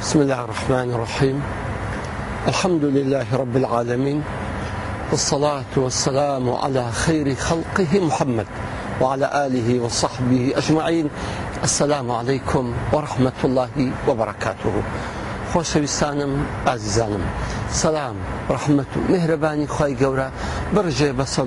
بسم 0.00 0.18
الله 0.20 0.40
الرحمن 0.44 0.90
الرحيم 0.92 1.42
الحمد 2.48 2.84
لله 2.84 3.26
رب 3.32 3.56
العالمين 3.56 4.22
والصلاة 5.10 5.64
والسلام 5.76 6.50
على 6.52 6.84
خير 6.92 7.34
خلقه 7.34 8.00
محمد 8.06 8.46
وعلى 9.00 9.26
آله 9.46 9.80
وصحبه 9.80 10.52
أجمعين 10.56 11.10
السلام 11.64 12.10
عليكم 12.12 12.74
ورحمة 12.92 13.38
الله 13.44 13.70
وبركاته 14.08 14.72
خوش 15.54 15.76
ئازیزانم 15.76 16.32
سەسلام 16.66 17.22
سلام 17.70 18.14
رحمة 18.50 18.90
مهرباني 19.08 19.66
خواهي 19.66 19.94
قورا 20.04 20.28
بڕژێ 20.74 21.10
بسر 21.18 21.46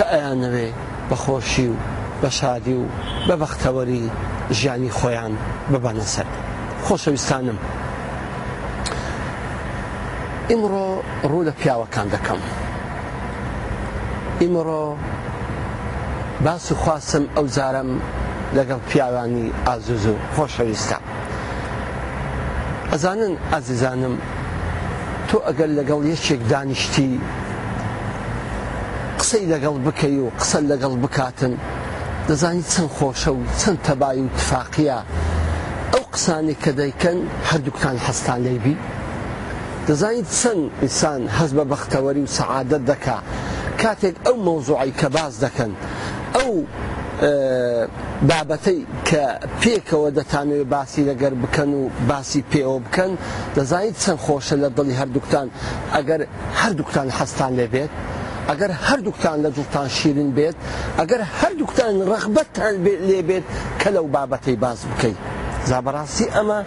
ژن 0.09 0.71
بخوشيو 1.11 1.73
بە 2.23 2.29
شادی 2.29 2.73
و 2.73 2.85
بە 3.27 3.35
بەختەوەری 3.41 4.01
ژیانی 4.57 4.89
خۆیان 4.97 5.33
ببانە 5.73 6.05
سەر 6.13 6.25
خۆشەویستانم 6.85 7.57
ئیمڕۆ 10.49 10.85
ڕوو 11.29 11.43
لە 11.47 11.51
پیاوەکان 11.59 12.07
دەکەم 12.15 12.41
ئیمڕۆ 14.41 14.83
باس 16.45 16.65
و 16.71 16.75
خواستم 16.83 17.23
ئەو 17.35 17.45
زارم 17.57 17.89
لەگەڵ 18.57 18.79
پیاوانی 18.89 19.45
ئازوز 19.67 20.05
و 20.11 20.15
خۆشەویستە 20.35 20.97
ئەزانن 22.91 23.33
ئازیزانم 23.53 24.13
تۆ 25.27 25.37
ئەگەر 25.47 25.69
لەگەڵ 25.79 26.01
یەکێک 26.13 26.41
دانیشتی 26.51 27.09
قسەی 29.19 29.45
لەگەڵ 29.53 29.75
بکەی 29.85 30.17
و 30.23 30.27
قسە 30.39 30.59
لەگەڵ 30.71 30.93
بکاتن 31.03 31.53
دەزانی 32.29 32.63
چەند 32.73 32.89
خۆشە 32.97 33.27
و 33.33 33.39
چەند 33.61 33.79
تەبای 33.87 34.19
و 34.21 34.27
تفاقیە 34.41 34.97
ئەو 35.93 36.03
قسانی 36.13 36.55
کە 36.63 36.71
دەیکەن 36.79 37.17
هەردووکان 37.49 37.97
هەستان 38.07 38.39
لێبی 38.45 38.75
دەزانیت 39.87 40.29
چەند 40.39 40.61
ئینسان 40.83 41.21
هەز 41.37 41.51
بە 41.57 41.63
بەختەوەری 41.71 42.23
و 42.25 42.29
سەعادەت 42.37 42.83
دەکا 42.91 43.17
کاتێک 43.81 44.15
ئەو 44.25 44.35
مۆزوعی 44.47 44.93
کە 44.99 45.07
باز 45.15 45.33
دەکەن 45.45 45.71
ئەو 46.37 46.51
بابەتەی 48.29 48.79
کە 49.09 49.23
پێکەوە 49.61 50.09
دەتانوێت 50.17 50.67
باسی 50.73 51.01
لەگەر 51.09 51.33
بکەن 51.41 51.69
و 51.79 51.81
باسی 52.09 52.41
پێوە 52.51 52.77
بکەن 52.85 53.11
دەزانیت 53.57 53.95
چەند 54.03 54.19
خۆشە 54.25 54.55
لە 54.63 54.69
دڵی 54.77 54.95
هەردووکتان 55.01 55.47
ئەگەر 55.95 56.21
هەردووکتان 56.61 57.07
هەستان 57.19 57.51
لێبێت 57.59 57.93
ئەگەر 58.51 58.71
هەردووکتان 58.87 59.37
لە 59.45 59.49
دووتان 59.57 59.87
شیرن 59.97 60.29
بێت 60.37 60.57
ئەگەر 60.99 61.21
هەردووکتان 61.39 61.93
ڕغبەتتان 62.11 62.73
لێ 63.09 63.19
بێت 63.29 63.45
کە 63.81 63.89
لەو 63.95 64.05
بابەتەی 64.15 64.57
باز 64.63 64.79
بکەیت 64.91 65.19
زابڕاستی 65.69 66.25
ئەمە 66.35 66.59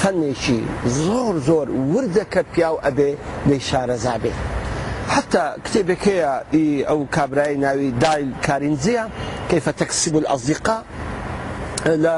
فەنێکی 0.00 0.60
زۆر 1.06 1.34
زۆر 1.48 1.66
وردە 1.94 2.24
کە 2.32 2.42
پیاو 2.52 2.76
ئەبێ 2.84 3.10
لەی 3.48 3.60
شارەزا 3.68 4.16
بێت 4.22 4.38
حتا 5.14 5.44
کتێبێکەیە 5.64 6.32
ئەو 6.90 7.00
کابرای 7.16 7.54
ناوی 7.64 7.88
دایل 8.02 8.30
کارینزیە 8.46 9.04
کەیفە 9.50 9.72
تەکسیب 9.80 10.14
ئەزیقا 10.32 10.78
لە 12.04 12.16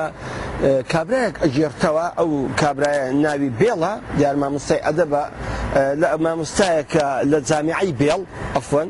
کابراەک 0.92 1.34
ئەژێرتەوە 1.42 2.06
ئەو 2.18 2.30
کابراە 2.60 3.00
ناوی 3.24 3.50
بێڵە 3.60 3.92
دیارمامۆستای 4.20 4.80
ئەدە 4.86 5.06
بە 5.12 5.22
مامۆستایەکە 6.24 7.06
لە 7.32 7.38
جامیعی 7.50 7.92
بێڵ 8.00 8.20
ئەفەن 8.56 8.88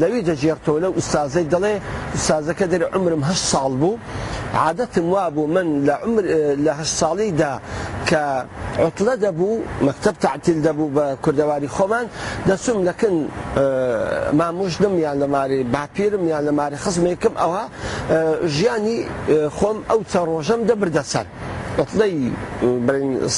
لەوی 0.00 0.20
دەژێرتەوە 0.28 0.78
لە 0.84 0.88
ئوستازەی 0.96 1.46
دەڵێ 1.54 1.74
ئوستازەکە 2.14 2.66
دەرێ 2.72 2.86
عمرم 2.96 3.22
هە 3.28 3.34
ساڵ 3.50 3.72
بوو 3.80 3.98
عادەتم 4.62 5.06
وا 5.14 5.26
بوو 5.36 5.46
من 5.54 5.66
لە 6.66 6.72
هە 6.78 6.86
ساڵیدا 6.98 7.52
کە 8.08 8.22
عتلە 8.86 9.14
دەبوو 9.24 9.54
مەکتب 9.86 10.14
تعتیل 10.26 10.58
دەبوو 10.66 10.94
بە 10.96 11.04
کوردەواری 11.24 11.68
خۆمان 11.76 12.06
دەچوم 12.48 12.78
لەکن 12.88 13.14
مامۆژدم 14.38 14.94
یان 15.04 15.16
لەماری 15.22 15.58
باپیرم 15.74 16.22
یان 16.32 16.42
لەماری 16.48 16.76
خزمێکم 16.84 17.34
ئەوە 17.42 17.62
ژیانی 18.56 18.96
خۆم 19.58 19.78
ئەو 19.90 20.00
چە 20.10 20.18
ڕۆژەم 20.28 20.60
دەبردەسەر. 20.68 21.26
ئەتڵی 21.78 22.14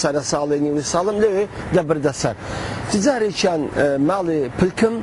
سەرە 0.00 0.22
ساڵێ 0.32 0.56
نیوی 0.66 0.82
ساڵم 0.92 1.16
لەوێ 1.24 1.44
دەبردە 1.74 2.12
سەر 2.22 2.34
تجارێکیان 2.90 3.62
ماڵی 4.08 4.40
پلکم 4.58 4.94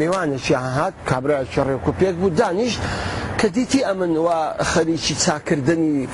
میوانێکی 0.00 0.54
هاات 0.76 0.94
کابراایکی 1.10 1.60
ڕێکوپێک 1.68 2.14
بوو 2.20 2.30
دانیشت 2.40 2.80
کە 3.44 3.48
دیتی 3.60 3.80
ئەمن 3.88 4.16
وا 4.24 4.40
خەریکی 4.72 5.14
چاکردنی 5.24 6.08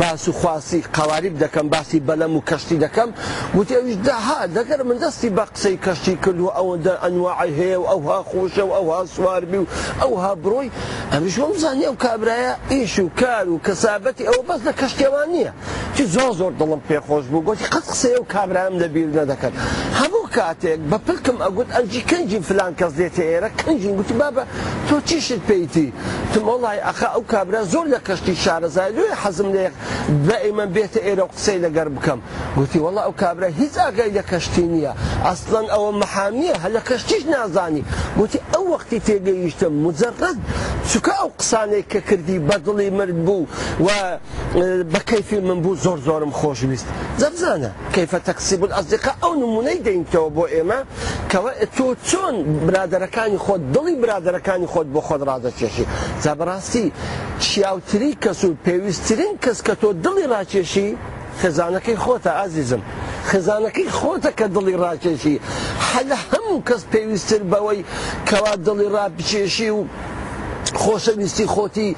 باس 0.00 0.28
و 0.28 0.32
خواسی 0.32 0.84
قواریب 0.92 1.34
دەکەم 1.44 1.64
باسی 1.72 2.02
بەلەم 2.08 2.32
و 2.36 2.40
کەشتی 2.50 2.76
دەکەم 2.84 3.08
وتیویش 3.56 3.96
داها 4.04 4.46
دەگەر 4.46 4.84
من 4.84 4.98
دەستی 5.00 5.28
بە 5.36 5.44
قسەی 5.54 5.78
کەشتی 5.86 6.14
کرد 6.24 6.40
و 6.40 6.50
ئەوەندە 6.56 6.92
ئەنواعی 7.04 7.52
هەیە 7.58 7.78
و 7.80 7.84
ئەوها 7.90 8.18
خۆشە 8.30 8.62
و 8.68 8.72
ئەوها 8.76 8.98
سواربی 9.14 9.56
و 9.58 9.66
ئەوها 10.02 10.30
بڕۆی 10.44 10.70
ئەمیشوەم 11.14 11.52
زانانی 11.62 11.86
و 11.86 11.94
کابراایە 12.04 12.52
ئیش 12.70 12.98
و 12.98 13.08
کار 13.20 13.48
و 13.48 13.58
کەسابەتی 13.66 14.24
ئەوە 14.28 14.42
بەس 14.48 14.60
لە 14.68 14.72
کەشتێوان 14.80 15.28
نییە 15.34 15.52
چی 15.96 16.04
زۆ 16.14 16.26
زۆر 16.38 16.52
دڵم 16.60 16.80
پێخۆش 16.88 17.24
بوو 17.32 17.44
گۆتی 17.46 17.64
قەت 17.72 17.86
قسەیە 17.92 18.18
و 18.20 18.24
کابراام 18.34 18.74
لەبییر 18.80 19.08
نەدەکەن 19.18 19.52
هەموو 20.00 20.25
کاتێک 20.36 20.80
بە 20.90 20.98
پلکم 21.06 21.36
ئەگوت 21.44 21.68
ئەجی 21.76 22.00
کنجی 22.10 22.40
فلان 22.48 22.72
کەس 22.80 22.92
دێتە 23.00 23.22
ئێرە 23.30 23.48
کنجی 23.60 23.90
گوتی 23.98 24.14
بابە 24.20 24.42
تۆ 24.86 24.96
چیشت 25.08 25.40
پێیتی 25.48 25.86
تمۆڵی 26.32 26.78
ئەخ 26.86 27.00
ئەو 27.14 27.22
کابرا 27.32 27.62
زۆر 27.72 27.86
لە 27.94 28.00
کەشتی 28.06 28.34
شارەزای 28.44 28.90
لێ 28.96 29.06
حەزم 29.22 29.48
لێ 29.56 29.64
دائیمە 30.28 30.64
بێتە 30.74 31.00
ئێرە 31.06 31.24
قسەی 31.36 31.58
لەگەر 31.64 31.88
بکەم 31.96 32.20
گوتی 32.58 32.78
وڵە 32.84 33.02
ئەو 33.06 33.14
کابرا 33.22 33.48
هیچ 33.60 33.74
ئاگای 33.84 34.10
لە 34.18 34.22
کەشتی 34.30 34.64
نییە 34.72 34.92
ئەسڵەن 35.26 35.66
ئەوە 35.74 35.90
مەحامیە 36.00 36.54
هە 36.62 36.68
لە 36.76 36.80
کەشتیش 36.88 37.22
نازانی 37.34 37.82
گوتی 38.18 38.38
ئەو 38.52 38.64
وەختی 38.74 38.98
تێگەیشتم 39.06 39.72
مجرڕد 39.84 40.38
چکە 40.90 41.14
ئەو 41.20 41.30
قسانێک 41.40 41.86
کە 41.92 42.00
کردی 42.08 42.38
بەدڵی 42.48 42.90
مرد 42.98 43.16
بوو 43.26 43.44
و 43.86 43.88
بەکەیفی 44.94 45.38
من 45.48 45.58
بوو 45.64 45.74
زۆر 45.84 45.98
زۆرم 46.06 46.32
خۆشویست 46.40 46.86
زەبزانە 47.20 47.70
کەیفە 47.94 48.18
تەقسیب 48.28 48.60
ئەزیقا 48.76 49.12
ئەو 49.22 49.32
نمونەی 49.42 49.80
دەینتەوە 49.86 50.25
بکەنەوە 50.28 50.36
بۆ 50.36 50.44
ئێمە 50.54 50.78
کەەوە 51.30 51.50
تۆ 51.76 51.86
چۆن 52.08 52.34
برادەرەکانی 52.68 53.38
خۆت 53.44 53.62
دڵی 53.74 53.94
برادەرەکانی 54.02 54.68
خۆت 54.72 54.88
بۆ 54.94 55.00
خۆت 55.08 55.22
ڕادەچێشی 55.28 55.84
جابڕاستی 56.22 56.84
چیاوتری 57.44 58.12
کەس 58.22 58.40
و 58.44 58.56
پێویستترین 58.66 59.32
کەس 59.44 59.58
کە 59.66 59.74
تۆ 59.82 59.88
دڵی 60.04 60.24
ڕاکێشی 60.34 60.88
خێزانەکەی 61.40 61.96
خۆتە 62.04 62.30
ئازیزم 62.38 62.82
خێزانەکەی 63.30 63.88
خۆتە 63.98 64.30
کە 64.38 64.46
دڵی 64.54 64.74
ڕاکێشی 64.84 65.36
حەلە 65.90 66.18
هەموو 66.30 66.64
کەس 66.68 66.82
پێویستتر 66.92 67.42
بەوەی 67.52 67.80
کەوا 68.28 68.52
دڵی 68.66 68.86
ڕابچێشی 68.96 69.70
و 69.76 69.80
خۆشەویستی 70.82 71.46
خۆتی 71.54 71.90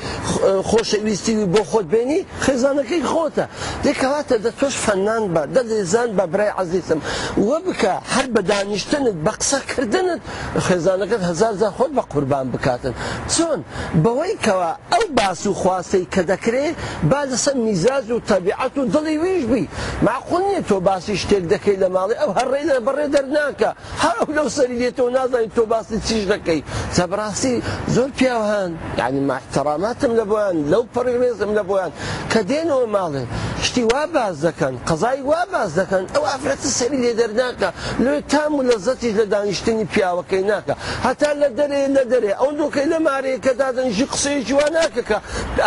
خۆشەویستی 0.70 1.34
بۆ 1.54 1.62
خۆت 1.70 1.86
بێنی 1.92 2.20
خێزانەکەی 2.44 3.02
خۆتە 3.12 3.44
دەکەواتە 3.86 4.36
دە 4.44 4.50
تۆش 4.58 4.74
فەنان 4.84 5.22
بە 5.34 5.42
دەدەزان 5.56 6.08
بە 6.18 6.24
برای 6.32 6.50
عزیزم 6.62 7.00
وە 7.48 7.58
بکە 7.66 7.94
هەر 8.14 8.26
بە 8.34 8.40
دانیشتنت 8.52 9.16
بە 9.26 9.32
قسەکردنت 9.40 10.20
خێزانەکەت 10.66 11.22
هزار 11.30 11.54
زە 11.62 11.68
خۆت 11.76 11.92
بە 11.98 12.02
قوربان 12.12 12.46
بکاتن 12.54 12.94
چۆن 13.34 13.60
بەوەی 14.04 14.34
کەەوە 14.44 14.70
ئەو 14.92 15.04
باس 15.18 15.42
و 15.50 15.52
خواستەی 15.62 16.04
کە 16.14 16.22
دەکرێ 16.30 16.64
بازەسە 17.12 17.52
میزاز 17.66 18.06
و 18.14 18.18
تەبیعەت 18.30 18.74
و 18.78 18.82
دڵی 18.94 19.16
ویش 19.22 19.42
بی 19.50 19.64
معقول 20.08 20.42
نییە 20.48 20.62
تۆ 20.70 20.76
باسی 20.88 21.14
شتێک 21.22 21.44
دەکەی 21.52 21.76
لە 21.82 21.88
ماڵی 21.94 22.14
ئەو 22.22 22.30
هەر 22.38 22.46
ڕێ 22.54 22.60
بەڕێ 22.86 23.06
دەرناکە 23.14 23.70
هەو 24.04 24.18
لەو 24.36 24.48
سەری 24.56 24.76
لێتەوە 24.82 25.10
نازانانی 25.16 25.50
تۆ 25.58 25.62
باسی 25.72 25.96
چیش 26.08 26.22
دەکەی 26.32 26.60
سەبڕاستی 26.96 27.54
زۆر 27.94 28.10
پیاوهان 28.18 28.70
یعنی 29.00 29.20
ماحتەراماتم 29.30 30.12
لە 30.18 30.24
بۆیان 30.30 30.56
لەو 30.72 30.82
پڕێزم 30.94 31.50
لە 31.58 31.62
بۆیان 31.70 31.92
کە 32.32 32.40
دێنەوە 32.50 32.86
ماڵێ 32.96 33.24
شتی 33.66 33.82
وا 33.82 34.06
باز 34.06 34.36
دەکەن 34.46 34.74
قەزای 34.90 35.20
وا 35.30 35.42
باز 35.52 35.72
دەکەن 35.78 36.02
ئەو 36.14 36.22
ئافرەتە 36.30 36.68
سەری 36.78 36.98
لێ 37.04 37.12
دەرناکە 37.20 37.70
لێ 38.04 38.14
تام 38.32 38.52
و 38.58 38.62
لەزەتی 38.70 39.10
لە 39.18 39.24
دانیشتنی 39.34 39.86
پیاوەکەی 39.92 40.42
ناکە 40.50 40.74
هەتا 41.06 41.30
لە 41.42 41.48
دەرێ 41.58 41.80
لە 41.96 42.02
دەرێ 42.12 42.32
ئەو 42.40 42.50
دۆکەی 42.62 42.86
لە 42.92 42.98
مارەیەکە 43.08 43.52
دادنژی 43.62 44.06
قسەیەکی 44.12 44.54
وا 44.60 44.66
ناکە 44.78 45.02
کە 45.10 45.18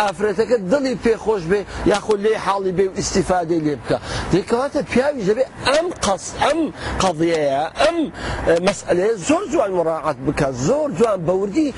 ئافرەتەکە 0.04 0.56
دڵی 0.72 0.94
پێخۆش 1.04 1.42
بێ 1.50 1.60
یاخۆ 1.92 2.16
لێ 2.24 2.34
حاڵی 2.46 2.72
بێ 2.78 2.84
و 2.90 2.94
ئیسیفادەی 3.00 3.60
لێ 3.66 3.74
بکە 3.80 3.98
دیکەواتە 4.32 4.80
پیاوی 4.92 5.22
دەبێ 5.28 5.44
ئەم 5.68 5.88
قەس 6.04 6.24
ئەم 6.42 6.60
قەضەیە 7.02 7.40
ئەم 7.82 7.98
مەسئلێ 8.68 9.06
زۆر 9.28 9.42
جوان 9.52 9.72
مراعات 9.78 10.18
بکە 10.26 10.48
زۆر 10.68 10.88
جوان 10.98 11.20
بەوردی 11.28 11.68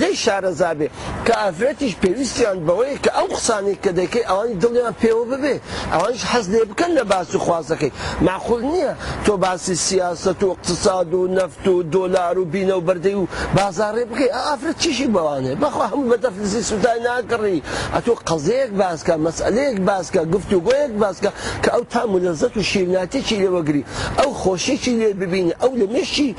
لەی 0.00 0.14
شارەزابێ 0.24 0.88
کە 1.26 1.34
ئافرەتیش 1.42 1.92
پێویستیان 2.02 2.58
بەوەی 2.68 2.94
کە 3.04 3.10
ئەو 3.18 3.26
قسانی 3.36 3.76
کە 3.84 3.90
دەکەی 3.98 4.24
ئەوانی 4.28 4.54
دڵیان 4.62 4.94
پێوە 5.04 5.24
ببێ 5.32 5.51
بێ 5.52 5.56
ئەوانش 5.92 6.22
حەز 6.32 6.46
لێ 6.52 6.60
بکەن 6.70 6.90
لە 6.98 7.04
باسی 7.12 7.38
خوازەکەی 7.46 7.92
ماخول 8.28 8.62
نییە 8.72 8.92
تۆ 9.26 9.32
باسی 9.44 9.74
سیاست 9.88 10.40
و 10.44 10.46
اقتصاد 10.54 11.08
و 11.14 11.20
نفت 11.38 11.64
و 11.72 11.74
دۆلار 11.96 12.34
و 12.40 12.44
بینە 12.54 12.74
و 12.78 12.82
بەردەی 12.88 13.14
و 13.20 13.24
بازارڕێ 13.58 14.04
بکەی 14.10 14.30
ئافرەت 14.38 14.76
چیشی 14.82 15.08
بەوانێ 15.14 15.52
بەخوا 15.62 15.84
هەموو 15.92 16.10
بەدەفلسی 16.12 16.60
سوودای 16.70 16.98
ناکڕی 17.08 17.58
ئەتۆ 17.94 18.12
قەزەیەک 18.28 18.70
باسکە 18.82 19.14
مەسئلەیەک 19.26 19.76
باسکە 19.90 20.22
گفت 20.34 20.50
و 20.54 20.58
گۆیەک 20.66 20.92
باسکە 21.04 21.30
کە 21.62 21.68
ئەو 21.74 21.82
تا 21.92 22.02
مولەزەت 22.12 22.54
و 22.56 22.62
شیرناتێکی 22.70 23.36
لێوەگری 23.42 23.82
ئەو 24.20 24.30
خۆشیی 24.42 24.92
لێ 25.00 25.08
ببینی 25.22 25.52
ئەو 25.62 25.72
لە 25.80 25.86
مێشی 25.94 26.30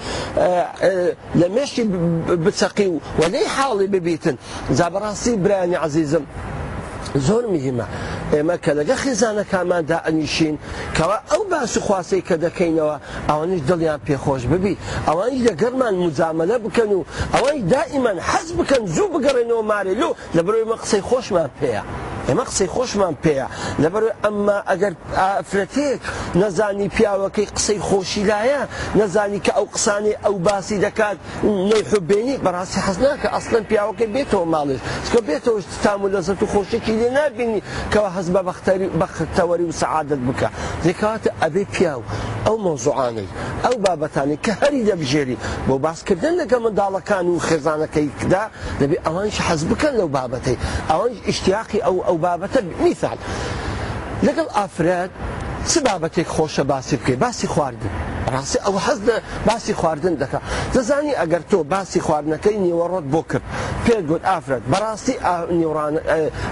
لە 1.39 1.47
مێشتی 1.55 1.83
بچەقی 2.45 2.87
و 2.93 2.97
وەلەی 3.21 3.47
حاڵی 3.55 3.87
ببیتن 3.93 4.35
زابڕاستی 4.77 5.31
برانی 5.43 5.75
عزیزم. 5.87 6.25
زۆر 7.27 7.45
میهمە 7.53 7.83
ئێمە 8.33 8.57
کە 8.63 8.71
لەگە 8.77 8.95
خێزانە 9.03 9.43
کاماندا 9.51 9.97
ئەنیشین 10.05 10.55
کەوا 10.97 11.17
ئەو 11.31 11.41
باس 11.51 11.73
خواستەی 11.85 12.21
کە 12.27 12.35
دەکەینەوە 12.45 12.95
ئەوانش 13.29 13.61
دڵیان 13.69 13.99
پێخۆش 14.07 14.41
ببی 14.53 14.73
ئەوانی 15.07 15.43
لە 15.47 15.53
گەرمان 15.61 15.95
مزامەلە 16.03 16.57
بکەن 16.65 16.89
و 16.93 17.01
ئەوەی 17.35 17.61
دائیمان 17.71 18.17
حەز 18.29 18.47
بکەن 18.59 18.81
زوو 18.95 19.13
بگەڕێنەوە 19.13 19.63
مارێلو 19.71 20.11
لە 20.35 20.41
برۆی 20.45 20.67
مە 20.69 20.75
قسەی 20.81 21.01
خۆشمان 21.09 21.49
پێەیە. 21.59 21.83
ئێمە 22.27 22.43
قسەی 22.49 22.69
خۆشمان 22.75 23.15
پێەیە 23.23 23.47
لەبەر 23.83 24.03
ئەمما 24.23 24.57
ئەگەر 24.69 24.93
ئافرەتێک 25.19 26.01
نەزانی 26.41 26.87
پیاوەکەی 26.95 27.47
قسەی 27.55 27.79
خۆشیلایە 27.87 28.61
نەزانی 28.99 29.39
کە 29.45 29.51
ئەو 29.57 29.65
قسانی 29.75 30.13
ئەو 30.23 30.35
باسی 30.47 30.77
دەکات 30.85 31.17
نەی 31.69 31.83
حبێنی 31.91 32.39
بەڕاستی 32.45 32.79
حەزناکە 32.87 33.27
ئەسڵەن 33.35 33.63
پیاوەکەی 33.69 34.11
بێتەوە 34.15 34.45
ماڵش 34.53 34.79
کە 35.11 35.19
بێتەوە 35.27 35.59
تام 35.83 35.99
و 36.05 36.11
لەزت 36.13 36.39
و 36.43 36.49
خۆشێکی 36.53 36.93
لێ 36.99 37.09
نبینی 37.19 37.61
کەەوە 37.91 38.09
هەز 38.17 38.27
بە 38.35 38.41
بەختەوەری 39.01 39.65
و 39.69 39.77
سعادت 39.81 40.21
بکە 40.27 40.49
دێکاتە 40.83 41.29
ئەبێ 41.41 41.63
پیاو 41.73 42.01
ئەو 42.45 42.55
مۆزوعانەی 42.67 43.29
ئەو 43.65 43.75
بابەتانی 43.85 44.37
کە 44.45 44.53
هەری 44.61 44.81
دەبژێری 44.89 45.37
بۆ 45.67 45.75
باسکردن 45.85 46.33
لەگە 46.41 46.57
منداڵەکان 46.63 47.25
و 47.31 47.43
خێزانەکەیدا 47.47 48.43
دەبێت 48.79 49.01
ئەوانش 49.05 49.37
حەز 49.47 49.61
بکەن 49.69 49.93
لەو 49.99 50.09
بابەتەی 50.17 50.57
ئەوانش 50.91 51.17
اشتیاقی 51.31 51.79
ئەو 51.85 51.97
ئەو 52.07 52.17
بابەتە 52.25 52.59
میسان 52.83 53.17
لەگەڵ 54.27 54.47
ئافراد 54.57 55.11
چ 55.69 55.73
بابەتێک 55.87 56.27
خۆشە 56.35 56.63
باسی 56.71 56.95
بکەی 56.99 57.15
باسی 57.23 57.47
خواردن 57.53 57.93
ڕاستی 58.31 58.59
ئەو 58.65 58.75
حەز 58.85 58.99
لە 59.07 59.15
باسی 59.47 59.73
خواردن 59.73 60.15
دەکە 60.21 60.39
دەزانی 60.73 61.13
ئەگەر 61.21 61.41
تۆ 61.51 61.57
باسی 61.73 61.99
خواردنەکەی 62.01 62.57
نیوەڕۆت 62.65 63.03
بۆ 63.13 63.21
کرد 63.29 63.41
پێگوت 63.85 64.23
ئافرەت 64.29 64.63
بەڕاستی 64.71 65.15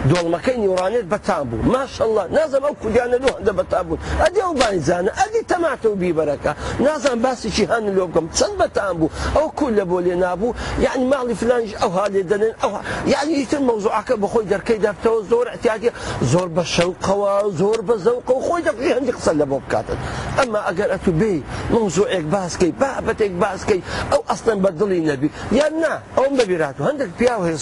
دۆڵمەکەی 0.10 0.58
نیورانێت 0.64 1.06
بەتان 1.14 1.44
بوو 1.50 1.60
ماشله 1.74 2.26
نازم 2.38 2.64
ئەو 2.68 2.76
کوردیانە 2.82 3.18
لۆ 3.24 3.28
هەندە 3.38 3.54
بەتا 3.60 3.80
بوون 3.86 4.00
ئەدی 4.24 4.42
ئەو 4.46 4.54
بانیزانە 4.62 5.12
ئەدی 5.20 5.42
تەماتە 5.52 5.88
و 5.92 5.96
بیبەرەکە 6.04 6.52
نازان 6.86 7.18
باسیی 7.26 7.66
هەن 7.74 7.86
لۆ 7.98 8.04
بکەم 8.08 8.26
چەند 8.38 8.56
بەتان 8.62 8.94
بوو 9.00 9.10
ئەو 9.38 9.48
کول 9.60 9.74
لە 9.80 9.86
بۆ 9.90 9.98
لێ 10.06 10.16
نبوو 10.26 10.50
یعنی 10.86 11.04
ماڵی 11.12 11.36
فلانج 11.42 11.68
ئەو 11.82 11.90
هاالێ 11.98 12.22
دەنێن 12.32 12.54
ئەو 12.64 12.72
یعنی 13.14 13.34
ئیتر 13.40 13.60
مەوزوعکە 13.70 14.16
بەخۆی 14.24 14.46
دەرکەی 14.52 14.80
دەفتەوە 14.86 15.20
زۆر 15.32 15.46
ئەتیاگە 15.54 15.92
زۆر 16.32 16.48
بە 16.56 16.64
شەوقەوە 16.76 17.32
زۆر 17.62 17.80
بە 17.88 17.96
زەوقە 18.06 18.34
و 18.36 18.42
خۆی 18.48 18.62
دەقی 18.68 18.92
هەندی 18.96 19.12
قسە 19.18 19.32
لە 19.40 19.46
بۆ 19.52 19.58
بکاتن 19.66 19.98
ئەمە 20.38 20.60
ئەگەر 20.68 20.90
ئەتو 20.94 21.12
بێ 21.20 21.34
مەوزوعێک 21.74 22.26
باسکەی 22.36 22.72
بابەتێک 22.82 23.34
باسکەی 23.44 23.82
او 24.14 24.20
اصلا 24.34 24.54
بە 24.64 24.70
النبي 24.74 25.00
نەبی 25.10 25.30
یان 25.58 25.74
نا 25.84 25.94
ئەوم 26.18 26.34
بەبیرات 26.40 26.76
و 26.78 26.84
هەندێک 26.88 27.12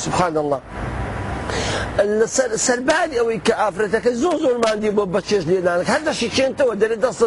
سبحان 0.05 0.35
الله 0.43 0.59
سەرباری 1.97 3.15
ئەوەی 3.19 3.39
کە 3.47 3.53
ئافرەتەکە 3.63 4.11
زۆ 4.21 4.31
زۆرماندی 4.43 4.91
بۆ 4.97 5.03
بەچێش 5.15 5.43
لێدانک 5.49 5.87
هەردەشی 5.93 6.29
چێنتەوە 6.37 6.73
دەرێ 6.81 6.97
دەست 7.05 7.23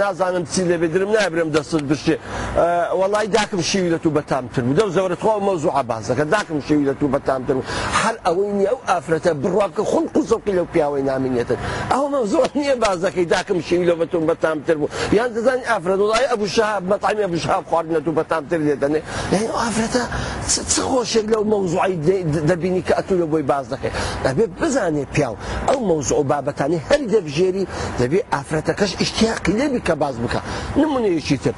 نازانم 0.00 0.44
چی 0.52 0.62
لێ 0.68 0.76
بدرم 0.82 1.10
نابرم 1.16 1.50
دەستت 1.56 1.84
بشتێ 1.90 2.16
وڵی 3.00 3.26
داکم 3.38 3.60
شوی 3.70 3.88
لە 3.94 3.98
تو 4.04 4.10
بەتامتر 4.16 4.62
بوو 4.66 4.76
دە 4.80 4.84
زەورت 4.96 5.20
خوا 5.24 5.34
مەوزوع 5.48 5.72
عبازەکە 5.82 6.24
داکم 6.34 6.58
شوی 6.66 6.84
لە 6.90 6.94
تو 7.00 7.06
بەتامتر 7.14 7.54
هەر 8.02 8.16
ئەوەی 8.26 8.52
نیە 8.58 8.68
ئەو 8.72 8.80
ئافرەتە 8.90 9.30
بڕواکە 9.42 9.82
خۆن 9.90 10.04
قوزەڵکی 10.14 10.52
لەو 10.58 10.66
پیاوەی 10.74 11.02
نامینێتن 11.10 11.58
ئەو 11.92 12.04
مەوزۆ 12.14 12.40
نییە 12.60 12.74
بازەکەی 12.84 13.26
داکم 13.34 13.58
شوی 13.68 13.84
لە 13.90 13.94
بەتون 14.00 14.24
بەتامتر 14.30 14.76
بوو 14.80 14.88
یان 15.18 15.28
دەزانانی 15.36 15.64
ئافرەت 15.72 16.00
وڵی 16.04 16.26
ئەبوو 16.30 16.46
شاب 16.56 16.82
بەتامێ 16.92 17.26
بشاب 17.32 17.64
خواردنە 17.70 18.00
تو 18.06 18.10
بەتامتر 18.20 18.58
لێدەنێ 18.66 19.00
ئافرەتە 19.62 20.02
چ 20.72 20.74
خۆشێک 20.92 21.26
لەو 21.32 21.42
مەوزوعی 21.52 21.94
دەبینی 22.50 22.82
کە 22.86 22.92
ئەتو 22.98 23.14
لە 23.22 23.26
بۆی 23.32 23.44
بازەکە 23.52 23.81
ناکێ 23.84 23.90
ئەبێ 24.26 24.44
بزانێ 24.60 25.04
پیاو 25.14 25.34
ئەو 25.68 25.78
مەوز 25.88 26.08
و 26.12 26.22
بابەتانی 26.30 26.78
هەر 26.88 27.00
دەبژێری 27.14 27.64
دەبێ 28.00 28.20
ئافرەتەکەش 28.32 28.92
ئیشتیاقی 29.00 29.52
لێبی 29.58 29.80
کە 29.86 29.94
باز 30.02 30.16
بکە 30.24 30.40
نمونەیەکی 30.82 31.36
تر 31.44 31.54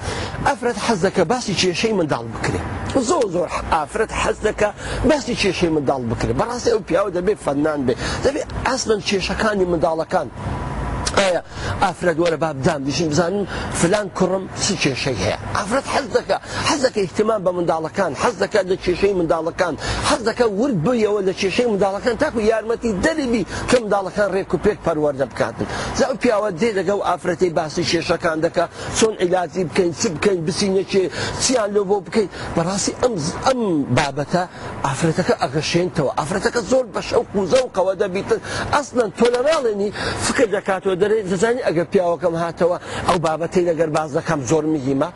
ئەفرەت 0.48 0.78
حەز 0.86 0.98
دەکە 1.06 1.22
باسی 1.30 1.54
کێشەی 1.60 1.94
منداڵ 1.98 2.24
بکرێ 2.34 2.60
زۆر 3.08 3.24
زۆر 3.34 3.48
ئافرەت 3.74 4.12
حەز 4.22 4.36
دەکە 4.46 4.70
باسی 5.10 5.34
کێشەی 5.42 5.70
منداڵ 5.76 6.02
بکرێ 6.10 6.32
بەڕاستی 6.40 6.70
ئەو 6.74 6.80
پیاوە 6.88 7.10
دەبێ 7.18 7.34
فەنان 7.44 7.80
بێ 7.86 7.94
دەبێ 8.24 8.42
ئاسمن 8.66 9.00
کێشەکانی 9.08 9.64
منداڵەکان 9.72 10.28
ئایا 11.22 11.40
ئافرەت 11.86 12.18
وەرە 12.22 12.38
بابدان 12.44 12.80
دیشین 12.88 13.08
بزانین 13.12 13.44
فلان 13.80 14.06
کوڕم 14.18 14.44
چ 14.62 14.66
کێشەی 14.82 15.18
هەیە 15.24 15.36
ئافرەت 15.56 15.86
حەز 15.94 16.06
دەکە 16.16 16.36
حەز 16.68 16.80
دەکە 16.86 17.00
احتمان 17.06 17.40
بە 17.46 17.50
منداڵەکان 17.58 18.12
حەز 18.22 18.34
دەکە 18.42 18.60
لە 18.70 18.76
کێشەی 18.84 19.14
منداڵەکان 19.20 19.74
حەز 20.08 20.20
دەکە 20.28 20.44
ورد 20.60 20.76
بوویەوە 20.84 21.20
لە 21.28 21.32
کێشەی 21.40 21.66
منداڵەکان 21.72 22.14
تاکو 22.22 22.40
یارمەتی 22.50 22.90
دەریبی 23.04 23.42
کە 23.70 23.76
منداڵەکان 23.82 24.28
ڕێک 24.34 24.50
و 24.54 24.56
پێک 24.64 24.78
پەروەەردە 24.86 25.26
بکاتن 25.32 25.66
زاو 25.98 26.12
پیاوە 26.22 26.50
دێ 26.60 26.70
لەگە 26.78 26.94
و 26.98 27.02
ئافرەتی 27.08 27.50
باسی 27.58 27.82
کێشەکان 27.90 28.38
دەکە 28.46 28.64
چۆن 28.98 29.12
عیلاتی 29.22 29.62
بکەین 29.68 29.90
چ 30.00 30.02
بکەین 30.14 30.38
بسینەکێ 30.46 31.04
چیان 31.42 31.70
لۆ 31.76 31.82
بۆ 31.90 31.96
بکەین 32.06 32.28
بەڕاستی 32.56 32.92
ئەم 33.02 33.14
ئەم 33.46 33.60
بابەتە 33.96 34.42
ئافرەتەکە 34.86 35.34
ئەگەشێنتەوە 35.42 36.10
ئافرەتەکە 36.18 36.60
زۆر 36.70 36.84
بە 36.94 37.00
شەو 37.08 37.22
قوزە 37.32 37.60
و 37.64 37.68
قەوە 37.76 37.94
دەبیتن 38.02 38.40
ئەسن 38.74 39.08
تۆلەماڵێنی 39.18 39.88
فکر 40.26 40.46
دەکاتەوە 40.56 40.94
دەزانانی 41.30 41.60
ئەگەر 41.68 41.86
پیاوەکەم 41.92 42.34
هاتەوە 42.44 42.76
ئەو 43.08 43.18
بابەتی 43.26 43.62
لەگەر 43.70 43.90
باز 43.96 44.10
دەکەم 44.18 44.40
زۆر 44.50 44.64
میهیمە 44.74 45.08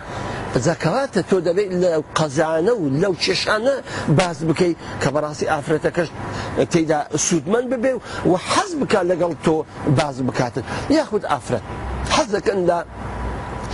زەکەواتە 0.66 1.20
تۆ 1.30 1.36
دەبێت 1.46 1.70
لە 1.82 1.90
قەزانە 2.18 2.72
و 2.80 2.84
لەو 3.02 3.14
چێشانە 3.24 3.74
باز 4.18 4.38
بکەیت 4.48 4.76
کە 5.02 5.08
بەڕاستی 5.14 5.46
ئافرەتەکەش 5.52 6.08
تێدا 6.72 7.00
سوودمەند 7.26 7.66
ببێ 7.72 7.92
و 8.30 8.34
حەز 8.50 8.70
بکات 8.80 9.04
لەگەڵ 9.10 9.32
تۆ 9.44 9.54
باز 9.98 10.16
بکاتن 10.26 10.64
یاخود 10.98 11.24
ئافرەت 11.32 11.64
حەز 12.14 12.28
دەکەندا 12.36 12.78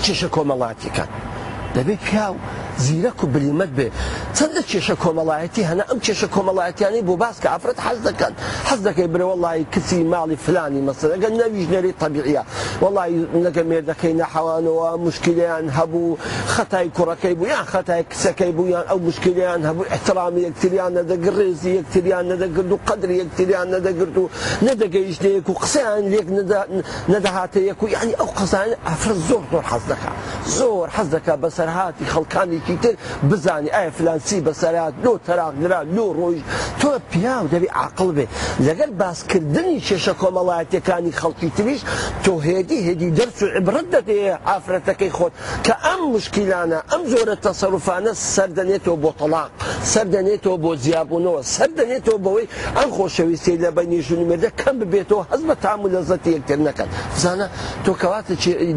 چێشە 0.05 0.29
کۆمەڵاتیەکان 0.35 1.11
دەبێت 1.77 2.01
پیاو 2.09 2.35
زیرەک 2.83 3.19
و 3.25 3.27
بلیمەت 3.35 3.71
بێ 3.77 3.89
چەندە 4.37 4.63
کێشە 4.71 4.97
کۆمەڵایەتی 5.03 5.63
هەنا 5.71 5.85
ئەم 5.91 5.99
کێشە 6.05 6.29
کۆمەڵایەتیانی 6.35 7.03
بۆ 7.09 7.15
باسکە 7.23 7.49
ئافرەت 7.53 7.79
حەز 7.87 7.99
دەکەن 8.09 8.33
حەز 8.69 8.81
دەکەی 8.89 9.09
برەوەڵی 9.15 9.63
کچی 9.75 10.01
ماڵی 10.13 10.37
فلانی 10.45 10.81
مەسەرەگە 10.89 11.29
نەویژنەری 11.41 11.93
طبیعە 12.03 12.43
وڵی 12.85 13.13
نەگە 13.47 13.63
مێردەکەی 13.71 14.15
نەحەوانەوە 14.21 14.89
مشکلیان 15.07 15.65
هەبوو 15.79 16.07
خەتای 16.55 16.87
کوڕەکەی 16.97 17.35
بوو 17.39 17.47
یان 17.55 17.67
خەتای 17.73 18.03
کچەکەی 18.11 18.53
بوویان 18.57 18.85
ئەو 18.91 18.99
مشکلیان 19.09 19.61
هەبوو 19.69 19.85
احترامی 19.95 20.41
یەکتریان 20.47 20.93
نەدەگر 20.99 21.33
ڕێزی 21.39 21.71
یەکتریان 21.79 22.25
نەدەگرد 22.33 22.71
و 22.75 22.79
قدری 22.89 23.15
یەکتریان 23.23 23.69
نەدەگرت 23.75 24.17
و 24.23 24.25
نەدەگەیشتەیەک 24.67 25.47
و 25.51 25.55
قسەیان 25.63 26.03
لێک 26.13 26.29
نەدەهاتەیەک 27.15 27.79
و 27.83 27.87
یعنی 27.95 28.13
ئەو 28.21 28.31
قسان 28.39 28.71
ئافرەت 28.89 29.21
زۆر 29.29 29.43
زۆر 29.53 29.65
حەز 29.71 29.85
دەکات 29.91 30.13
زۆر 30.59 30.87
حەز 30.97 31.09
دەکات 31.15 31.39
بەسەرهاتی 31.45 32.05
خەڵکانی 32.13 32.61
شتێکی 32.65 32.77
تر 32.83 32.95
بزانانی 33.31 33.71
ئایا 33.79 33.91
فلانسی 33.97 34.37
بەسەرات 34.49 34.95
لۆ 35.05 35.13
تەراغرا 35.27 35.81
لۆ 35.97 36.07
ڕۆژ 36.19 36.37
تۆ 36.81 36.91
پیاو 37.13 37.45
دەبی 37.55 37.69
عقل 37.85 38.09
بێ 38.17 38.27
لەگەر 38.67 38.91
باسکردنی 39.03 39.77
کێشە 39.87 40.15
کۆمەڵایەتەکانی 40.23 41.13
خەڵکی 41.21 41.51
تریش 41.57 41.81
تۆ 42.25 42.33
هێدی 42.49 42.79
هێدی 42.87 43.11
دەرس 43.19 43.39
و 43.43 43.47
عبرت 43.59 43.87
دەدێ 43.95 44.21
ئافرەتەکەی 44.49 45.11
خۆت 45.19 45.33
کە 45.67 45.75
ئەم 45.85 46.01
مشکیلانە 46.15 46.81
ئەم 46.93 47.03
زۆرە 47.13 47.37
تەسەرفانە 47.47 48.13
سەردەنێتەوە 48.35 48.97
بۆ 49.05 49.11
تەلاق 49.21 49.51
سەردەنێتەوە 49.93 50.57
بۆ 50.65 50.71
زیابوونەوە 50.85 51.41
سەردەنێتەوە 51.55 52.19
بەوەی 52.25 52.47
ئەم 52.79 52.89
خۆشەویستی 52.97 53.55
لە 53.63 53.71
بەنی 53.77 53.99
ژونمێدە 54.07 54.51
کەم 54.61 54.75
ببێتەوە 54.81 55.23
حەز 55.31 55.43
بە 55.49 55.55
تام 55.63 55.79
و 55.85 55.89
لە 55.95 56.01
زەتی 56.09 56.31
یەکتر 56.37 56.59
نەکەن 56.69 56.89
زانە 57.23 57.47
تۆ 57.85 57.93
کەواتە 58.01 58.33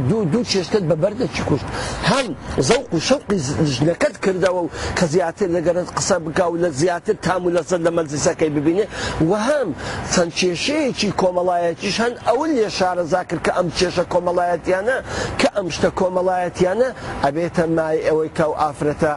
دوو 0.09 0.21
دوو 0.31 0.43
چێشتت 0.51 0.83
بەبەردە 0.91 1.25
چی 1.35 1.41
کوشت 1.49 1.67
هەم 2.11 2.27
زەوق 2.69 2.87
و 2.95 2.99
شەوقی 3.07 3.39
ژنەکەت 3.77 4.15
کردەوە 4.25 4.61
و 4.63 4.69
کە 4.97 5.05
زیاتر 5.13 5.47
لەگەرت 5.57 5.89
قسە 5.97 6.15
بک 6.25 6.39
و 6.51 6.55
لە 6.63 6.69
زیاتر 6.81 7.15
تام 7.25 7.41
و 7.45 7.51
لەسەر 7.57 7.79
لە 7.85 7.91
مەزیسەکەی 7.97 8.51
ببینێ 8.57 8.85
وەهام 9.29 9.69
چەند 10.13 10.31
کێشەیەکی 10.39 11.09
کۆمەڵایەتیش 11.21 11.95
هەند 12.03 12.15
ئەو 12.27 12.41
لێ 12.55 12.67
شارەزاکرد 12.77 13.41
کە 13.45 13.51
ئەم 13.57 13.67
کێشە 13.77 14.03
کۆمەڵایەتیانە 14.13 14.97
کە 15.39 15.49
ئەم 15.55 15.67
شتە 15.75 15.89
کۆمەڵایەتیانە 15.99 16.89
ئەبێتە 17.25 17.63
مای 17.77 17.97
ئەوەی 18.07 18.29
کە 18.37 18.45
و 18.51 18.53
ئافرەتە 18.61 19.13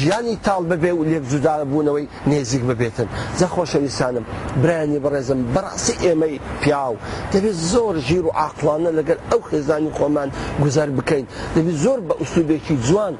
ژیانی 0.00 0.36
تاڵ 0.46 0.62
ببێ 0.72 0.92
و 0.98 1.02
لێک 1.10 1.24
جودار 1.32 1.60
بوونەوەی 1.70 2.04
نێزیک 2.30 2.62
ببێتن 2.68 3.08
زەخۆشەویسانم 3.40 4.24
برایانی 4.62 4.98
بەڕێزم 5.04 5.38
بەڕاستی 5.54 5.94
ئێمەی 6.04 6.34
پیاو 6.60 6.94
دەبێت 7.32 7.56
زۆر 7.72 7.94
ژیر 8.08 8.24
و 8.26 8.30
عاقلانە 8.42 8.90
لەگەر 8.98 9.18
ئەو 9.30 9.40
خێزانی 9.48 9.90
خۆمان 9.98 10.28
گوزار 10.64 10.88
بکەین 10.98 11.26
دەبێت 11.56 11.76
زۆر 11.84 11.98
بە 12.08 12.14
ئوسوبێکی 12.20 12.76
جوان 12.86 13.14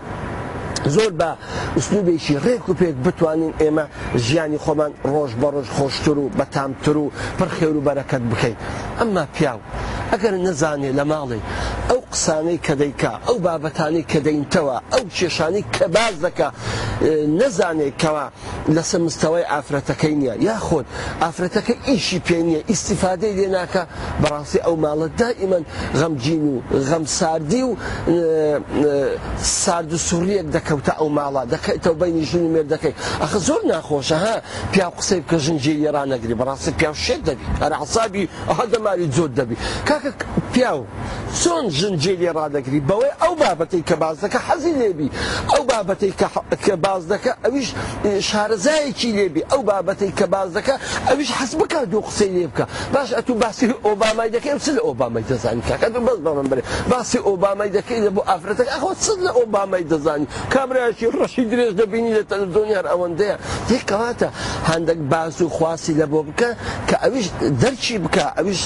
زۆر 0.94 1.12
بە 1.20 1.28
ئوسنوبێکی 1.76 2.34
ڕێک 2.44 2.62
و 2.68 2.72
پێک 2.80 2.96
بتوانین 3.04 3.52
ئێمە 3.60 3.84
ژیانی 4.26 4.58
خۆمان 4.64 4.92
ڕۆژ 5.12 5.30
بەڕۆژ 5.42 5.68
خۆشتر 5.76 6.16
و 6.22 6.30
بەتامتر 6.38 6.96
و 7.02 7.06
پرخێر 7.38 7.74
و 7.76 7.84
بەرەکەت 7.86 8.22
بکەین 8.30 8.56
ئەمما 8.98 9.24
پیاو 9.34 9.60
ئەگەر 10.12 10.34
نەزانێ 10.46 10.90
لە 10.98 11.04
ماڵی 11.10 11.42
ئەو 11.88 12.00
قسانەی 12.16 12.60
کە 12.66 12.74
دەیکا 12.80 13.12
ئەو 13.28 13.36
بابەتانی 13.46 14.02
کە 14.10 14.18
دەینتەوە 14.26 14.76
ئەو 14.92 15.04
کێشانی 15.16 15.64
کە 15.76 15.84
باز 15.96 16.14
دەکە 16.24 16.48
نەزانێت 17.40 17.94
کەوا 18.02 18.26
لەسەر 18.76 19.00
مستەوەی 19.06 19.44
ئافرەتەکەی 19.52 20.14
نییە 20.20 20.34
یاخۆت 20.48 20.86
ئافرەتەکە 21.24 21.74
ئیشی 21.88 22.20
پێ 22.26 22.38
نییە 22.46 22.60
ئیسیفادەی 22.70 23.32
لێناکە 23.38 23.82
بەڕاستی 24.22 24.58
ئەو 24.66 24.74
ماڵە 24.84 25.08
دائیمەن 25.20 25.64
غەمجین 25.98 26.42
و 26.52 26.54
غەم 26.88 27.04
ساردی 27.18 27.62
و 27.68 27.70
سارد 29.62 29.90
و 29.94 29.98
سووریەک 30.08 30.46
دەکەوتە 30.56 30.92
ئەو 31.00 31.08
ماڵە 31.18 31.42
دەکەیتەوە 31.54 31.96
بینی 32.02 32.24
ژنی 32.30 32.50
مێر 32.54 32.66
دەکەی 32.74 32.94
ئەخە 33.22 33.38
زۆر 33.48 33.60
ناخۆشە 33.72 34.16
ها 34.24 34.34
پیا 34.72 34.88
قسەی 34.98 35.20
بکە 35.24 35.36
ژنجێ 35.44 35.74
لێرانەگری 35.82 36.34
بەڕاستی 36.40 36.72
پیا 36.80 36.92
شێت 37.06 37.20
دەبی 37.28 37.44
هەر 37.62 37.72
عسابی 37.82 38.24
ئەها 38.48 38.64
دەماری 38.72 39.06
زۆر 39.16 39.30
دەبی 39.40 39.56
کاکە 39.88 40.10
پیاو 40.56 40.82
چۆن 41.40 41.64
ژنجێری 41.78 42.28
ڕادەگری 42.38 42.80
بەوەی 42.88 43.12
ئەو 43.22 43.34
بابەتی 43.42 43.80
کە 43.88 43.96
باز 44.02 44.16
دەکە 44.24 44.38
حەزی 44.48 44.72
لێبی 44.80 45.08
ئەو 45.52 45.62
بابەتی 45.70 46.12
کە 46.66 46.74
باز 46.84 47.02
دەکە 47.12 47.32
ئەویش 47.44 47.68
شارزایەکی 48.28 49.10
لێبی 49.18 49.42
ئەو 49.52 49.60
بابەتی 49.68 50.10
کە 50.18 50.26
باز 50.34 50.48
دەکە 50.56 50.74
ئەویش 51.08 51.30
حەز 51.38 51.52
بکە 51.60 51.80
دو 51.92 51.98
قسەی 52.06 52.30
لێ 52.36 52.46
بکە 52.52 52.64
باش 52.94 53.08
ئەتو 53.16 53.32
باسی 53.42 53.66
ئۆبامای 53.86 54.30
دەکەی 54.36 54.54
چ 54.64 54.68
لە 54.76 54.80
ئۆبامای 54.88 55.24
دەزانانی 55.30 55.62
کاکە 55.68 55.88
بەس 56.06 56.18
بە 56.24 56.30
من 56.38 56.46
برێ 56.50 56.62
باسی 56.92 57.18
ئۆبامای 57.28 57.70
دەکەی 57.78 58.00
لە 58.04 58.10
بۆ 58.16 58.20
ئافرەتەکە 58.30 58.72
ئەخۆ 58.76 58.92
چ 59.04 59.06
لە 59.24 59.30
ئۆبامای 59.38 59.84
دەزانی 59.92 60.26
کامرایکی 60.52 61.06
ڕەشی 61.16 61.44
درێژ 61.52 61.70
دەبینی 61.80 62.12
لە 62.18 62.22
تەلزۆنیار 62.30 62.86
ئەوەندەیە 62.92 63.36
تێکەواتە 63.68 64.28
هەندێک 64.70 65.00
باس 65.12 65.34
و 65.42 65.48
خواسی 65.56 65.92
لە 66.00 66.06
بۆ 66.12 66.20
بکە 66.28 66.50
کە 66.88 66.96
ئەویش 67.04 67.26
دەرچی 67.62 67.94
بکە 68.04 68.24
ئەویش 68.38 68.62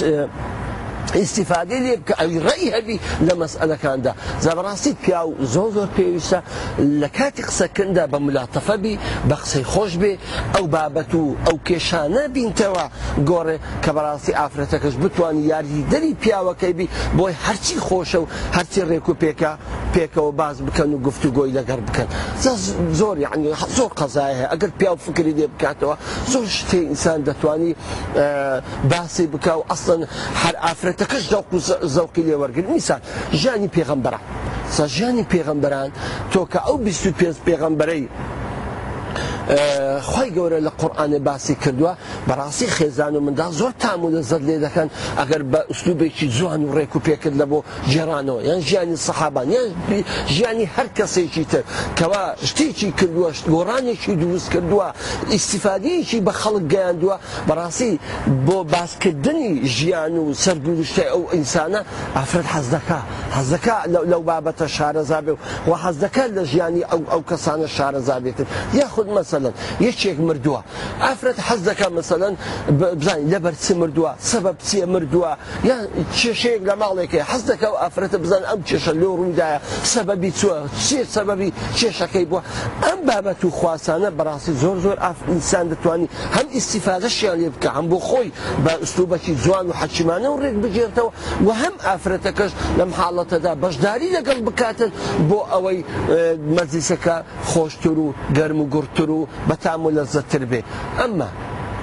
ئیسیفادی 1.19 1.77
لێ 1.85 1.95
کە 2.07 2.13
ئەوی 2.19 2.39
ڕێی 2.47 2.67
هەبی 2.75 2.97
لە 3.27 3.33
مەسئلەکاندا 3.41 4.11
زەبڕاستی 4.45 4.91
پیا 5.03 5.21
و 5.29 5.35
زۆ 5.53 5.63
زۆر 5.75 5.89
پێویستە 5.97 6.39
لە 7.01 7.09
کاتی 7.17 7.43
قسەکەدا 7.49 8.05
بە 8.11 8.17
ملاتەفەبی 8.27 8.95
بە 9.29 9.35
قسەی 9.43 9.65
خۆش 9.73 9.91
بێ 10.01 10.13
ئەو 10.55 10.65
بابەت 10.75 11.11
و 11.21 11.25
ئەو 11.45 11.57
کێشانە 11.67 12.23
بینتەوە 12.35 12.85
گۆڕێ 13.29 13.57
کە 13.83 13.91
بەڕاستی 13.95 14.33
ئافرەتەکەش 14.39 14.95
بتوانانی 15.03 15.43
یاری 15.53 15.81
دەری 15.91 16.13
پیاوەکەی 16.23 16.73
بی 16.79 16.87
بۆی 17.17 17.33
هەرچی 17.45 17.75
خۆشە 17.87 18.19
و 18.23 18.27
هەرچی 18.57 18.81
ڕێک 18.89 19.05
و 19.09 19.13
پێکە 19.21 19.51
پێکەوە 19.95 20.31
باز 20.39 20.57
بکەن 20.67 20.89
و 20.93 20.97
گفتو 21.07 21.27
گۆی 21.37 21.51
لەگەر 21.59 21.79
بکەن 21.87 22.07
زۆر 22.99 23.15
یعنی 23.25 23.47
زۆر 23.77 23.91
قەزای 23.99 24.33
هەیە 24.39 24.47
ئەگەر 24.53 24.71
پیا 24.79 24.91
و 24.93 24.97
فکری 25.05 25.33
دێ 25.39 25.45
بکاتەوە 25.53 25.95
زۆر 26.33 26.45
شتێ 26.57 26.79
ئینسان 26.89 27.19
دەتوانی 27.27 27.71
باسی 28.91 29.25
بکە 29.33 29.51
و 29.59 29.63
ئەسن 29.71 30.01
هەر 30.43 30.55
ئافرەت 30.65 31.00
کەسەکەش 31.01 31.25
دەوق 31.33 31.47
زەوقی 31.95 32.23
لێوەرگن 32.27 32.67
نیسان 32.73 33.01
ژانی 33.41 33.69
پێغەمبەرە 33.75 34.19
سەژانی 34.75 35.25
پێغەمبەران 35.33 35.89
تۆکە 36.33 36.59
ئەو 36.67 36.75
25 36.85 37.35
پێغەمبەرەی 37.47 38.03
خی 40.11 40.29
گەورە 40.37 40.59
لە 40.67 40.71
قورآانە 40.81 41.19
باسی 41.27 41.55
کردووە 41.63 41.93
بەڕاستی 42.29 42.67
خێزان 42.77 43.13
و 43.17 43.19
مندا 43.25 43.47
زۆر 43.59 43.71
تامودە 43.83 44.21
زەد 44.29 44.43
لێ 44.47 44.57
دەکەن 44.65 44.89
ئەگەر 45.21 45.41
بە 45.51 45.59
ئوسلوبێکی 45.69 46.27
جوان 46.35 46.61
و 46.65 46.69
ڕێک 46.77 46.93
و 46.95 46.99
پێکرد 47.07 47.35
لە 47.41 47.45
بۆ 47.51 47.59
جێرانەوە 47.91 48.39
یان 48.49 48.59
ژیانی 48.67 48.97
سەحابان 49.07 49.47
یان 49.55 49.67
ژیانی 50.35 50.65
هەر 50.75 50.87
کەسێکی 50.97 51.43
تر 51.51 51.63
کەوا 51.99 52.23
شتێکی 52.49 52.89
کردووە 52.99 53.29
گۆڕانێکی 53.53 54.13
دروست 54.23 54.47
کردووە 54.53 54.87
ئیسیفادەیەکی 55.33 56.19
بە 56.27 56.31
خەڵک 56.41 56.63
گەیاندووە 56.73 57.15
بەڕاستی 57.47 57.91
بۆ 58.47 58.57
باسکردنی 58.73 59.49
ژیان 59.77 60.13
و 60.23 60.25
سەرگوشتی 60.43 61.05
ئەو 61.13 61.21
ئینسانە 61.33 61.81
ئافرەت 62.17 62.47
حەزدەکە 62.55 62.99
حەزەکە 63.37 63.75
لەو 64.11 64.21
بابەتە 64.29 64.67
شارەزابێ 64.75 65.33
و 65.69 65.71
حەزدەکە 65.83 66.23
لە 66.37 66.41
ژیانی 66.51 66.83
ئەو 67.13 67.21
کەسانە 67.29 67.67
شارەزابێتن 67.77 68.47
یاخود 68.81 69.09
مەسە 69.15 69.37
مثلەن 69.41 69.53
یەکێک 69.87 70.17
مردووە 70.27 70.61
ئافرەت 71.01 71.37
حەز 71.47 71.61
دەکە 71.69 71.87
مثلەن 71.99 72.33
بزانین 72.79 73.27
لەبەر 73.33 73.55
چ 73.63 73.71
مردووە 73.81 74.11
سبب 74.31 74.55
چیە 74.67 74.85
مردووە 74.93 75.31
یان 75.69 75.83
کێشەیەک 76.15 76.61
لە 76.69 76.75
ماڵێکی 76.81 77.21
حەز 77.31 77.41
دەکە 77.49 77.67
و 77.73 77.75
ئافرەتە 77.83 78.17
بزان 78.23 78.43
ئەم 78.49 78.59
کێشە 78.69 78.93
لۆ 79.01 79.07
ڕوویداە 79.19 79.57
سەبەبی 79.93 80.31
چوە 80.39 80.55
چێ 80.87 80.99
سەبەبی 81.15 81.49
کێشەکەی 81.77 82.25
بووە 82.31 82.41
ئەم 82.85 82.99
بابەت 83.07 83.41
و 83.45 83.49
خواسانە 83.57 84.09
بەڕاستی 84.17 84.53
زۆر 84.61 84.77
زۆر 84.85 84.97
ئافئسان 85.05 85.65
دەتوانانی 85.71 86.09
هەم 86.35 86.47
ئیسیفاازەشیان 86.57 87.37
لێ 87.41 87.49
بکە 87.55 87.69
هەم 87.77 87.85
بۆ 87.91 87.97
خۆی 88.07 88.29
بە 88.65 88.73
ئوستوبەتی 88.81 89.33
جوان 89.43 89.65
و 89.69 89.73
حەچمانە 89.81 90.27
و 90.31 90.39
ڕێک 90.43 90.55
بگێتەوە 90.63 91.11
و 91.45 91.49
هەم 91.61 91.75
ئافرەتەکەش 91.87 92.51
لەم 92.79 92.91
حاڵەتەدا 92.99 93.53
بەشداری 93.63 94.07
لەگەڵ 94.17 94.37
بکاتن 94.47 94.91
بۆ 95.29 95.39
ئەوەی 95.51 95.79
مەزیسەکە 96.55 97.15
خۆشتر 97.49 97.95
و 98.05 98.07
گەرم 98.37 98.59
و 98.63 98.67
گرتر 98.73 99.09
و 99.09 99.20
و 99.21 99.27
بەتام 99.49 99.85
و 99.85 99.91
لەزەتر 99.97 100.43
بێ 100.51 100.61
ئەمە 100.99 101.29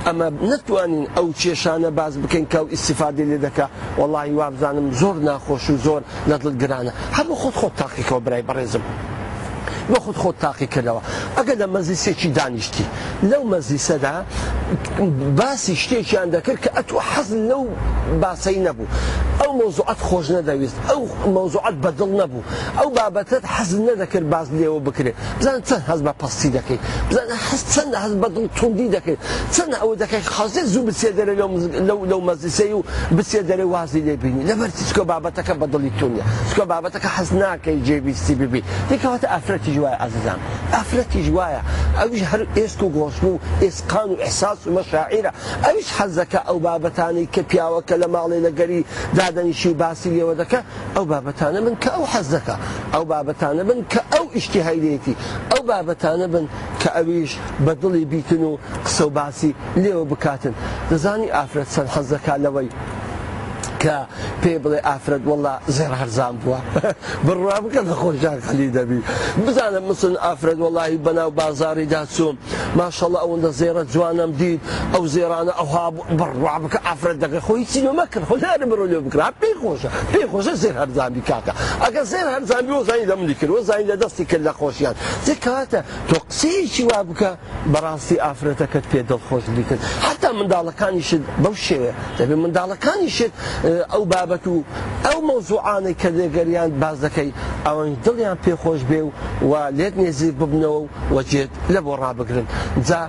ئەمە 0.06 0.26
نتوانین 0.50 1.04
ئەو 1.16 1.26
کێشانە 1.40 1.90
باز 1.98 2.12
بکەین 2.22 2.44
کە 2.52 2.58
و 2.64 2.66
ئیسیفادی 2.74 3.24
لێ 3.30 3.38
دەکە 3.46 3.66
وڵی 4.00 4.30
وابزانم 4.40 4.86
زۆر 5.00 5.16
ناخۆش 5.28 5.66
و 5.70 5.76
زۆر 5.86 6.00
نەدڵ 6.30 6.54
گرانە 6.62 6.92
هەموو 7.16 7.36
خۆت 7.42 7.56
خۆت 7.60 7.74
تاقیکەوە 7.82 8.20
برای 8.26 8.42
بەڕێزم. 8.48 8.84
بە 9.92 9.98
خودت 10.04 10.18
خۆت 10.22 10.36
تاقی 10.44 10.66
کردەوە 10.74 11.02
ئەگە 11.38 11.54
لە 11.60 11.66
مەزیسێکی 11.76 12.28
دانیشتی 12.38 12.84
لەو 13.30 13.42
مەزیسەدا 13.54 14.14
باسی 15.38 15.74
شتێکیان 15.82 16.28
دەکرد 16.34 16.58
کە 16.64 16.70
ئەتوە 16.76 17.00
حەزن 17.12 17.40
لەو 17.50 17.64
باسەی 18.22 18.58
نەبوو 18.66 18.86
ئەو 19.48 19.56
مۆزوعات 19.64 19.98
خۆش 20.08 20.26
نەدەویست 20.36 20.76
ئەو 20.90 21.00
مۆزوعات 21.36 21.76
بەدڵ 21.84 22.10
نەبوو 22.20 22.42
ئەو 22.78 22.88
بابەتت 22.98 23.44
حەزم 23.54 23.80
نەدەکرد 23.88 24.26
باز 24.32 24.46
لێەوە 24.58 24.80
بکرێت 24.88 25.16
بزان 25.40 25.60
چەند 25.68 25.84
هەز 25.90 26.00
بە 26.06 26.12
پستی 26.20 26.50
دەکەیت 26.58 26.80
بزان 27.08 27.26
چەند 27.74 27.94
هەز 28.02 28.12
بەدڵ 28.22 28.44
توندی 28.58 28.88
دەکەیت 28.96 29.20
چەند 29.54 29.72
ئەوە 29.80 29.94
دەکەی 30.02 30.22
خازێ 30.34 30.62
زوو 30.72 30.84
بچێ 30.88 31.08
دەرە 31.18 31.34
لەو 32.10 32.20
مەزیسی 32.28 32.72
و 32.78 32.80
بچێ 33.16 33.40
دەرێ 33.50 33.66
وازی 33.74 34.00
لێبینی 34.08 34.42
لەبەر 34.50 34.70
چکۆ 34.88 35.02
بابەتەکە 35.10 35.54
بەدڵی 35.60 35.92
تونە 35.98 36.24
چکۆ 36.48 36.64
بابەتەکە 36.72 37.08
حەز 37.16 37.28
ناکەی 37.40 37.76
جێبیستی 37.86 38.34
ببی 38.40 38.62
دیکەواتە 38.90 39.26
ئەفرەتی 39.34 39.70
جوایە 39.76 39.98
ئازیزان 40.02 40.40
ئەفرەتی 40.76 41.20
جوایە 41.26 41.60
ئەوش 42.00 42.20
هەر 42.30 42.42
ئێسک 42.58 42.80
و 42.84 42.88
گۆشتبوو 42.96 43.36
ئێسقان 43.64 44.08
و 44.12 44.16
ئەحساس 44.22 44.58
و 44.66 44.70
مەشاعیرە 44.76 45.32
ئەوش 45.64 45.86
حەزەکە 45.98 46.40
ئەو 46.48 46.58
بابەتانی 46.66 47.24
کە 47.34 47.40
پیاوەکە 47.50 47.94
لە 48.02 48.08
ماڵی 48.14 48.40
لەگەری 48.46 48.80
دادا 49.18 49.37
مەدەنیشی 49.38 49.72
باسی 49.82 50.10
لێوە 50.16 50.34
دەکە 50.40 50.60
ئەو 50.94 51.04
بابەتانە 51.10 51.60
بن 51.66 51.74
کە 51.82 51.90
ئەو 51.96 52.04
حەز 52.12 52.26
دەکە 52.34 52.56
ئەو 52.94 53.04
بابەتانە 53.12 53.62
بن 53.68 53.80
کە 53.92 54.00
ئەو 54.12 54.24
ئیشتی 54.34 54.60
هەیدێتی 54.68 55.14
ئەو 55.50 55.62
بابەتانە 55.70 56.26
بن 56.34 56.44
کە 56.80 56.88
ئەویش 56.96 57.32
بە 57.64 57.72
دڵی 57.80 58.04
بیتن 58.12 58.42
و 58.50 58.52
قسە 58.86 59.04
و 59.08 59.10
باسی 59.18 59.50
لێوە 59.82 60.04
بکاتن 60.10 60.54
دەزانی 60.90 61.28
ئافرەت 61.36 61.68
سەر 61.74 61.86
حەز 61.94 62.06
دەکات 62.14 62.38
لەوەی 62.44 62.68
کە 63.82 63.96
پێ 64.42 64.54
بڵێ 64.64 64.78
ئافرەت 64.88 65.22
وڵا 65.30 65.54
زێر 65.76 65.92
هەرزان 66.00 66.34
بووە 66.42 66.58
بڕوا 67.26 67.56
بکە 67.64 67.80
لە 67.88 67.94
خۆشان 68.02 68.38
خەلی 68.48 68.68
دەبی 68.78 69.00
بزانە 69.46 69.80
مسن 69.88 70.14
ئافرەت 70.26 70.58
وڵی 70.64 70.94
بەناو 71.06 71.30
بازاری 71.40 71.86
داچوم 71.94 72.34
ماشەڵە 72.78 73.18
ئەوەندە 73.22 73.50
زێرە 73.60 73.82
جوانم 73.94 74.30
دید 74.40 74.60
ئەو 74.94 75.04
زێرانە 75.14 75.52
ئەوها 75.60 75.84
بڕوا 76.20 76.54
بکە 76.64 76.78
ئافرەت 76.86 77.18
دەکە 77.24 77.40
خۆی 77.46 77.62
چینۆ 77.70 77.90
مەکرد 78.00 78.24
خۆدارە 78.30 78.66
بڕۆ 78.70 78.86
لێ 78.92 78.98
بکرا 79.06 79.26
پێی 79.40 79.54
خۆشە 79.62 79.88
پێی 80.12 80.26
خۆشە 80.32 80.54
زێر 80.62 80.74
هەرزانبی 80.82 81.22
کاکە 81.30 81.52
ئەگە 81.84 82.02
زێر 82.12 82.26
هەرزانبی 82.34 82.72
وە 82.78 82.82
زانی 82.88 83.06
دەملی 83.10 83.34
کرد 83.40 83.50
وە 83.56 83.60
زانی 83.68 83.84
لە 83.92 83.96
دەستی 84.02 84.24
کرد 84.30 84.42
لە 84.48 84.52
خۆشیان 84.60 84.94
جێ 85.26 85.34
کاتە 85.46 85.80
تۆ 86.10 86.14
قسەیەکی 86.30 86.84
وا 86.90 87.00
بکە 87.10 87.30
بەڕاستی 87.72 88.16
ئافرەتەکەت 88.24 88.86
پێ 88.90 89.00
دڵخۆش 89.10 89.44
بیکرد 89.56 89.80
حتا 90.08 90.28
منداڵەکانی 90.38 91.02
شت 91.08 91.24
بەو 91.42 91.54
شێوێ 91.66 91.92
دەبێ 92.18 92.34
منداڵەکانی 92.42 93.08
شت 93.16 93.32
ئەو 93.92 94.02
بابەت 94.14 94.44
و 94.52 94.56
ئەو 95.06 95.18
مەوزوعانەی 95.28 95.96
کە 96.00 96.08
لێگەریان 96.18 96.70
باز 96.82 96.96
دەکەی 97.04 97.30
ئەوەن 97.66 97.90
دڵیان 98.04 98.36
پێخۆش 98.44 98.80
بێ 98.90 99.00
و 99.06 99.10
و 99.50 99.52
لێت 99.78 99.94
نێزی 100.02 100.30
ببنەوە 100.40 100.80
وەجێت 101.14 101.52
لە 101.74 101.80
بۆ 101.84 101.92
ڕابگرن 102.02 102.46
جا 102.88 103.00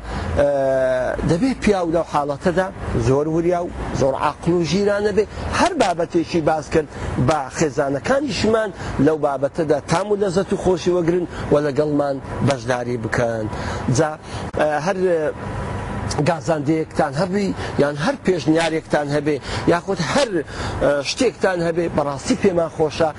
دەبێت 1.31 1.57
پیاو 1.63 1.87
لەو 1.95 2.05
حاڵەتەدا 2.13 2.67
زۆر 3.07 3.25
وریا 3.35 3.59
و 3.63 3.67
زۆر 3.99 4.13
عقل 4.27 4.51
و 4.53 4.61
ژیرانە 4.71 5.11
بێ 5.17 5.23
هەر 5.59 5.73
بابەتێکی 5.81 6.41
باز 6.49 6.65
کرد 6.73 6.87
با 7.27 7.39
خێزانەکانی 7.57 8.33
شمان 8.39 8.69
لەو 9.05 9.17
بابەتەدا 9.27 9.77
تام 9.91 10.07
و 10.11 10.15
لەزەت 10.23 10.49
و 10.53 10.57
خۆشی 10.63 10.91
وەگرن 10.95 11.25
و 11.53 11.55
لەگەڵمان 11.65 12.15
بەشداری 12.47 12.97
بکەن 13.03 13.45
جا 13.97 14.11
هەر 14.85 14.97
گازاندەیەکتان 16.27 17.13
هەبی 17.21 17.45
یان 17.81 17.95
هەر 18.03 18.15
پێشنیارێکتان 18.25 19.07
هەبێ 19.15 19.35
یاخود 19.73 19.99
هەر 20.11 20.29
شتێکتان 21.09 21.59
هەبێ 21.67 21.85
بەڕاستی 21.97 22.35
پێمان 22.43 22.71
خۆشە 22.77 23.09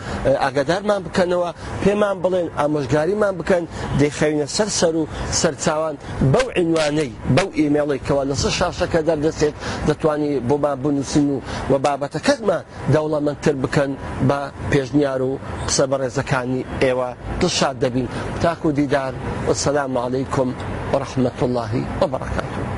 ئاگدارمان 0.42 1.00
بکەنەوە 1.06 1.50
پێمان 1.84 2.16
بڵێن 2.22 2.48
ئامۆژگاریمان 2.58 3.34
بکەن 3.40 3.64
دەیخەوینە 4.00 4.46
سەر 4.56 4.68
سەر 4.78 4.94
و 5.00 5.04
سەرچوان 5.40 5.94
بەو 6.32 6.46
عینوانەی 6.58 7.12
بەو 7.36 7.48
ئیمێڵێکەوە 7.60 8.22
لە 8.30 8.34
سە 8.42 8.50
شاشەکە 8.58 9.00
دەردەسێت 9.08 9.54
دەتوانانی 9.88 10.32
بۆمان 10.48 10.76
بنووسین 10.84 11.26
و 11.34 11.38
و 11.70 11.74
بابەتەکەتمان 11.84 12.62
دەوڵەمەندتر 12.94 13.54
بکەن 13.64 13.90
بە 14.28 14.38
پێشنیار 14.72 15.20
و 15.28 15.32
قسە 15.68 15.84
بەڕێزەکانی 15.90 16.60
ئێوە 16.82 17.08
دڵشاد 17.40 17.76
دەبین 17.82 18.08
تاکو 18.42 18.68
دیدار 18.78 19.12
سەسلام 19.48 19.92
عەلەیکم 20.02 20.48
وەڕەحمەت 20.92 21.38
اللهی 21.46 21.84
وبرەکاتوو 22.00 22.69